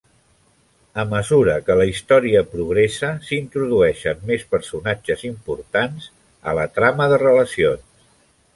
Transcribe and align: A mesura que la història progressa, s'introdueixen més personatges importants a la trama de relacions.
A 1.01 1.03
mesura 1.09 1.57
que 1.67 1.75
la 1.81 1.85
història 1.89 2.41
progressa, 2.53 3.11
s'introdueixen 3.27 4.25
més 4.31 4.47
personatges 4.55 5.23
importants 5.31 6.09
a 6.53 6.57
la 6.61 6.67
trama 6.79 7.11
de 7.13 7.21
relacions. 7.25 7.89